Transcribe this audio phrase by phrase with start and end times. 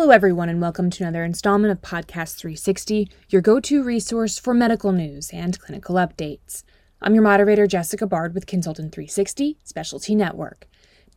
[0.00, 4.54] Hello, everyone, and welcome to another installment of Podcast 360, your go to resource for
[4.54, 6.62] medical news and clinical updates.
[7.02, 10.66] I'm your moderator, Jessica Bard with Consultant 360 Specialty Network.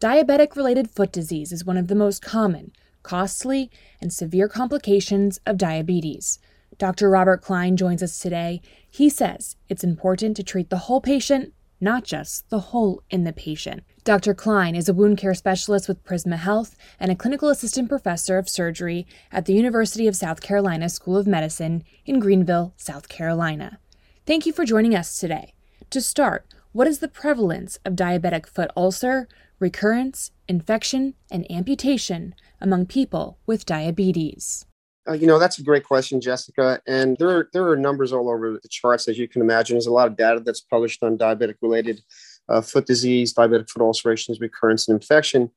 [0.02, 2.74] Diabetic related foot disease is one of the most common,
[3.04, 6.39] costly, and severe complications of diabetes.
[6.77, 7.09] Dr.
[7.09, 8.61] Robert Klein joins us today.
[8.89, 13.31] He says it's important to treat the whole patient, not just the hole in the
[13.31, 13.86] patient.
[14.04, 14.34] Dr.
[14.34, 18.50] Klein is a wound care specialist with Prisma Health and a clinical assistant professor of
[18.50, 23.80] surgery at the University of South Carolina School of Medicine in Greenville, South Carolina.
[24.25, 25.54] Thank you for joining us today.
[25.89, 32.88] To start, what is the prevalence of diabetic foot ulcer, recurrence, infection, and amputation among
[32.88, 34.66] people with diabetes?
[35.08, 36.81] Uh, you know, that's a great question, Jessica.
[36.88, 39.75] And there are, there are numbers all over the charts, as you can imagine.
[39.75, 42.02] There's a lot of data that's published on diabetic related
[42.50, 45.50] uh, foot disease, diabetic foot ulcerations, recurrence, and infection.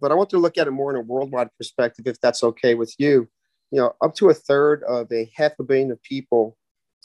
[0.00, 2.74] But I want to look at it more in a worldwide perspective, if that's okay
[2.74, 3.28] with you.
[3.70, 6.56] You know, up to a third of a half a billion of people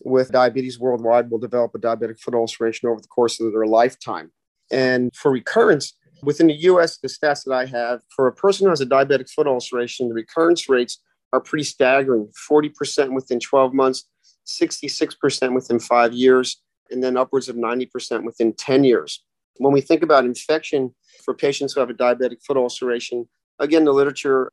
[0.04, 4.32] with diabetes worldwide will develop a diabetic foot ulceration over the course of their lifetime.
[4.72, 5.94] And for recurrence,
[6.24, 9.30] within the US, the stats that I have, for a person who has a diabetic
[9.30, 11.00] foot ulceration, the recurrence rates
[11.34, 14.08] are pretty staggering 40% within 12 months,
[14.48, 19.24] 66% within five years, and then upwards of 90% within 10 years.
[19.60, 23.28] When we think about infection for patients who have a diabetic foot ulceration,
[23.60, 24.52] again, the literature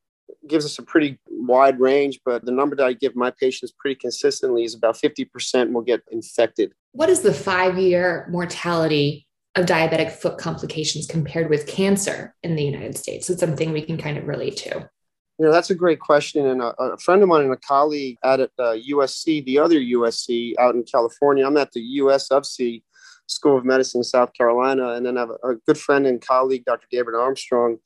[0.49, 3.97] gives us a pretty wide range, but the number that I give my patients pretty
[3.97, 6.73] consistently is about 50% will get infected.
[6.93, 12.65] What is the five year mortality of diabetic foot complications compared with cancer in the
[12.65, 13.31] United States?
[13.31, 14.89] It's something we can kind of relate to.
[15.39, 16.47] You know, that's a great question.
[16.47, 20.55] And a, a friend of mine and a colleague at uh, USC, the other USC
[20.61, 22.85] out in California, I'm at the US of C
[23.35, 24.93] School of Medicine in South Carolina.
[24.93, 26.87] And then I have a, good friend and colleague, Dr.
[26.91, 27.79] David Armstrong,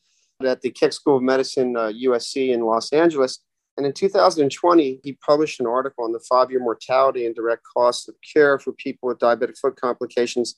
[0.44, 3.40] at the Keck School of Medicine, uh, USC in Los Angeles.
[3.76, 8.08] And in 2020, he published an article on the five year mortality and direct costs
[8.08, 10.56] of care for people with diabetic foot complications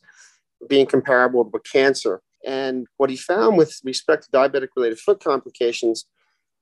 [0.68, 2.22] being comparable to cancer.
[2.44, 6.06] And what he found with respect to diabetic related foot complications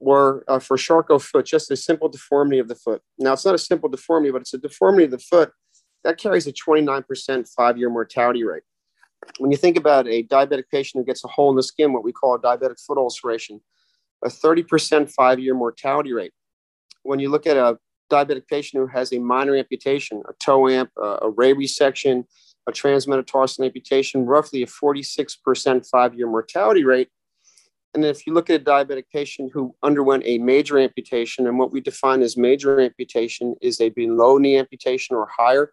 [0.01, 3.03] were uh, for Charcot foot, just a simple deformity of the foot.
[3.19, 5.53] Now, it's not a simple deformity, but it's a deformity of the foot
[6.09, 8.63] that carries a 29% five year mortality rate.
[9.41, 12.03] When you think about a diabetic patient who gets a hole in the skin, what
[12.03, 13.61] we call a diabetic foot ulceration,
[14.25, 16.33] a 30% five year mortality rate.
[17.03, 17.77] When you look at a
[18.11, 22.25] diabetic patient who has a minor amputation, a toe amp, a ray resection,
[22.67, 27.11] a transmetatarsal amputation, roughly a 46% five year mortality rate.
[27.95, 31.73] And if you look at a diabetic patient who underwent a major amputation, and what
[31.73, 35.73] we define as major amputation is a below knee amputation or higher,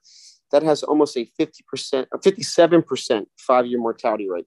[0.51, 4.45] that has almost a 50%, a 57% five year mortality rate.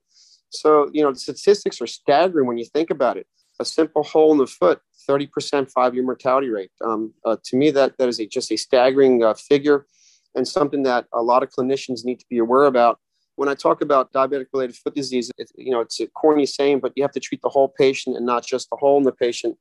[0.49, 3.27] So, you know, the statistics are staggering when you think about it.
[3.59, 6.71] A simple hole in the foot, 30% five year mortality rate.
[6.83, 9.85] Um, uh, to me, that, that is a, just a staggering uh, figure
[10.35, 12.99] and something that a lot of clinicians need to be aware about
[13.39, 16.81] when I talk about diabetic related foot disease, it, you know, it's a corny saying,
[16.81, 19.13] but you have to treat the whole patient and not just the hole in the
[19.13, 19.57] patient,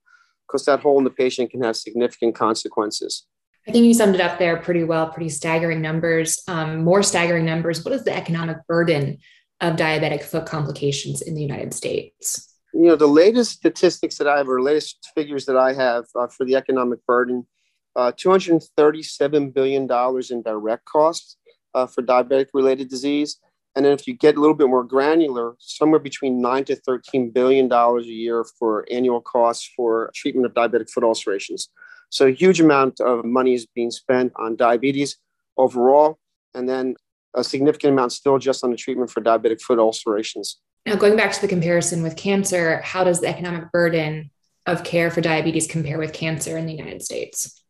[0.49, 3.25] because that hole in the patient can have significant consequences.
[3.69, 6.43] I think you summed it up there pretty well, pretty staggering numbers.
[6.49, 7.84] Um, more staggering numbers.
[7.84, 9.19] What is the economic burden
[9.61, 12.53] of diabetic foot complications in the United States?
[12.75, 16.27] You know, the latest statistics that I have, or latest figures that I have uh,
[16.27, 17.47] for the economic burden,
[17.95, 19.83] uh, $237 billion
[20.31, 21.37] in direct costs
[21.75, 23.39] uh, for diabetic related disease.
[23.78, 27.31] And then if you get a little bit more granular, somewhere between nine to thirteen
[27.31, 31.69] billion dollars a year for annual costs for treatment of diabetic foot ulcerations.
[32.11, 35.19] So a huge amount of money is being spent on diabetes
[35.56, 36.19] overall,
[36.55, 36.97] and then
[37.34, 40.59] a significant amount still just on the treatment for diabetic foot ulcerations.
[40.84, 44.33] Now, going back to the comparison with cancer, how does the economic burden
[44.66, 47.62] of care for diabetes compare with cancer in the United States?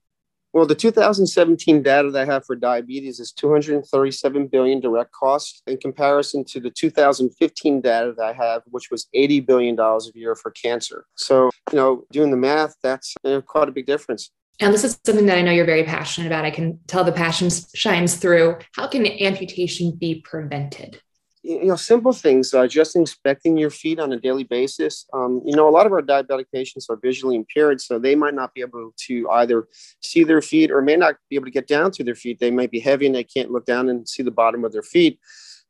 [0.53, 5.77] Well, the 2017 data that I have for diabetes is 237 billion direct costs in
[5.77, 10.35] comparison to the 2015 data that I have, which was 80 billion dollars a year
[10.35, 11.05] for cancer.
[11.17, 14.31] So, you know, doing the math, that's you know, quite a big difference.
[14.61, 16.45] And this is something that I know you're very passionate about.
[16.45, 18.57] I can tell the passion shines through.
[18.75, 21.01] How can amputation be prevented?
[21.43, 25.07] You know, simple things, uh, just inspecting your feet on a daily basis.
[25.13, 28.35] Um, you know, a lot of our diabetic patients are visually impaired, so they might
[28.35, 29.69] not be able to either
[30.03, 32.41] see their feet or may not be able to get down to their feet.
[32.41, 34.83] They might be heavy and they can't look down and see the bottom of their
[34.83, 35.19] feet.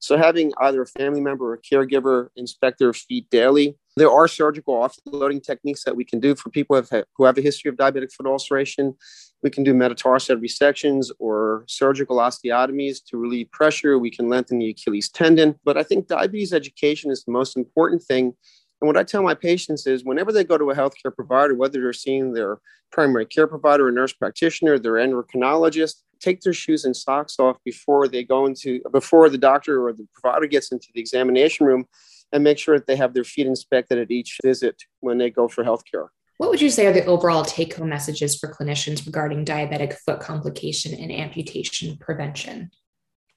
[0.00, 3.76] So having either a family member or a caregiver inspect their feet daily.
[3.96, 7.36] There are surgical offloading techniques that we can do for people who have, who have
[7.36, 8.94] a history of diabetic foot ulceration.
[9.42, 13.98] We can do metatarsal resections or surgical osteotomies to relieve pressure.
[13.98, 15.56] We can lengthen the Achilles tendon.
[15.64, 18.34] But I think diabetes education is the most important thing
[18.80, 21.80] And what I tell my patients is whenever they go to a healthcare provider, whether
[21.80, 22.58] they're seeing their
[22.92, 28.08] primary care provider, a nurse practitioner, their endocrinologist, take their shoes and socks off before
[28.08, 31.86] they go into before the doctor or the provider gets into the examination room
[32.32, 35.48] and make sure that they have their feet inspected at each visit when they go
[35.48, 36.08] for healthcare.
[36.36, 40.20] What would you say are the overall take home messages for clinicians regarding diabetic foot
[40.20, 42.70] complication and amputation prevention?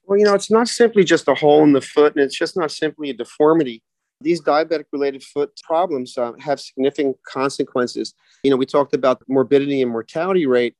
[0.04, 2.56] Well, you know, it's not simply just a hole in the foot and it's just
[2.56, 3.82] not simply a deformity.
[4.22, 8.14] These diabetic related foot problems uh, have significant consequences.
[8.42, 10.74] You know, we talked about morbidity and mortality rate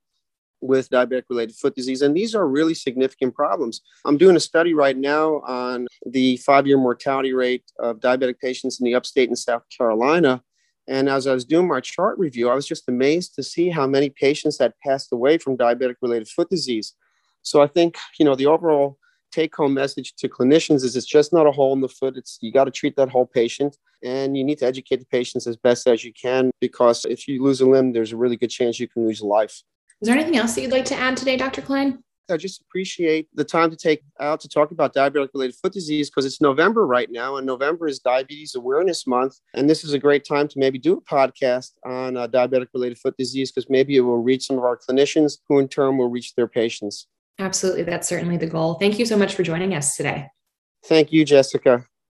[0.60, 3.80] with diabetic related foot disease, and these are really significant problems.
[4.04, 8.80] I'm doing a study right now on the five year mortality rate of diabetic patients
[8.80, 10.42] in the upstate in South Carolina.
[10.88, 13.86] And as I was doing my chart review, I was just amazed to see how
[13.86, 16.94] many patients had passed away from diabetic related foot disease.
[17.42, 18.98] So I think, you know, the overall
[19.32, 22.16] take home message to clinicians is it's just not a hole in the foot.
[22.16, 25.46] It's you got to treat that whole patient and you need to educate the patients
[25.46, 28.50] as best as you can because if you lose a limb, there's a really good
[28.50, 29.62] chance you can lose a life.
[30.00, 31.62] Is there anything else that you'd like to add today, Dr.
[31.62, 32.02] Klein?
[32.30, 36.08] I just appreciate the time to take out to talk about diabetic related foot disease
[36.08, 39.38] because it's November right now, and November is Diabetes Awareness Month.
[39.54, 42.98] And this is a great time to maybe do a podcast on uh, diabetic related
[42.98, 46.08] foot disease because maybe it will reach some of our clinicians who in turn will
[46.08, 47.06] reach their patients.
[47.38, 47.82] Absolutely.
[47.82, 48.74] That's certainly the goal.
[48.74, 50.26] Thank you so much for joining us today.
[50.86, 51.86] Thank you, Jessica.